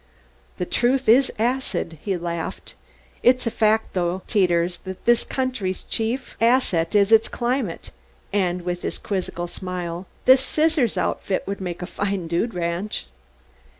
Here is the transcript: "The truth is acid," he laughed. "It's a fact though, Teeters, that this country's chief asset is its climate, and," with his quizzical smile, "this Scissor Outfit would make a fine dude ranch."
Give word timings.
"The 0.57 0.65
truth 0.65 1.07
is 1.07 1.31
acid," 1.37 1.99
he 2.01 2.17
laughed. 2.17 2.73
"It's 3.21 3.45
a 3.45 3.51
fact 3.51 3.93
though, 3.93 4.23
Teeters, 4.25 4.77
that 4.79 5.05
this 5.05 5.23
country's 5.23 5.83
chief 5.83 6.35
asset 6.41 6.95
is 6.95 7.11
its 7.11 7.27
climate, 7.27 7.91
and," 8.33 8.63
with 8.63 8.81
his 8.81 8.97
quizzical 8.97 9.45
smile, 9.45 10.07
"this 10.25 10.41
Scissor 10.41 10.87
Outfit 10.99 11.43
would 11.45 11.61
make 11.61 11.83
a 11.83 11.85
fine 11.85 12.27
dude 12.27 12.55
ranch." 12.55 13.05